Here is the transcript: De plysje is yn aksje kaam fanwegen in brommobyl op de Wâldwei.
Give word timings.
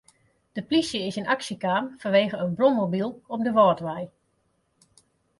De 0.55 0.61
plysje 0.67 0.99
is 1.07 1.15
yn 1.19 1.31
aksje 1.33 1.55
kaam 1.63 1.85
fanwegen 2.01 2.41
in 2.45 2.55
brommobyl 2.57 3.09
op 3.33 3.41
de 3.45 3.51
Wâldwei. 3.57 4.03